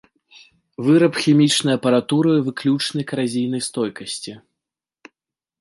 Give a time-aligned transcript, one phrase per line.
[0.85, 4.37] Выраб хімічнай апаратуры выключнай каразійнай стойкасці.